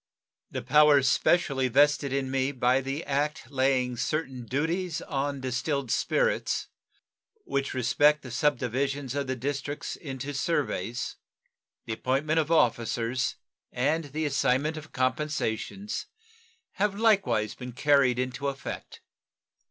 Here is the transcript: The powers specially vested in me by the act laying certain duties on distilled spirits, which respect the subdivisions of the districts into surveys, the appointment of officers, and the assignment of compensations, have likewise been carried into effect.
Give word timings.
The 0.49 0.63
powers 0.63 1.07
specially 1.07 1.67
vested 1.67 2.11
in 2.11 2.31
me 2.31 2.51
by 2.51 2.81
the 2.81 3.03
act 3.03 3.51
laying 3.51 3.97
certain 3.97 4.47
duties 4.47 4.99
on 5.03 5.41
distilled 5.41 5.91
spirits, 5.91 6.69
which 7.43 7.75
respect 7.75 8.23
the 8.23 8.31
subdivisions 8.31 9.13
of 9.13 9.27
the 9.27 9.35
districts 9.35 9.95
into 9.95 10.33
surveys, 10.33 11.17
the 11.85 11.93
appointment 11.93 12.39
of 12.39 12.49
officers, 12.51 13.35
and 13.71 14.05
the 14.05 14.25
assignment 14.25 14.75
of 14.75 14.91
compensations, 14.91 16.07
have 16.71 16.95
likewise 16.97 17.53
been 17.53 17.71
carried 17.73 18.17
into 18.17 18.47
effect. 18.47 19.01